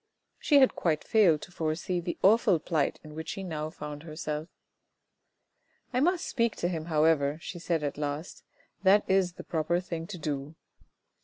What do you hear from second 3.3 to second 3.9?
now